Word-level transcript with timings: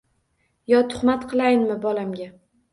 Yo 0.73 0.79
tuxmat 0.95 1.29
qilayinmi 1.35 1.81
bolamga? 1.87 2.35